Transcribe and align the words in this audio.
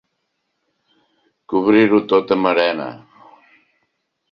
Cobrir-ho 1.53 2.01
tot 2.15 2.35
amb 2.39 2.51
arena. 2.55 2.91